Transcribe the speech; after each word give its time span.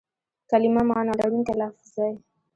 کلیمه 0.49 0.83
مانا 0.89 1.13
لرونکی 1.19 1.53
لفظ 1.59 1.87
دئ. 1.95 2.13